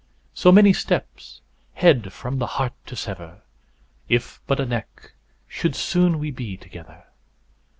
[0.33, 1.41] So many steps,
[1.75, 3.43] head from the heart to sever,
[4.09, 5.11] If but a neck,
[5.47, 7.03] soon should we be together.